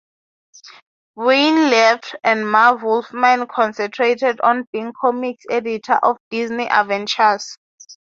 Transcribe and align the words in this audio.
Wein 1.15 1.69
left 1.69 2.15
and 2.23 2.51
Marv 2.51 2.81
Wolfman 2.81 3.45
concentrated 3.45 4.41
on 4.41 4.67
being 4.71 4.93
comics 4.99 5.45
editor 5.51 5.93
of 6.01 6.17
"Disney 6.31 6.67
Adventures". 6.67 7.55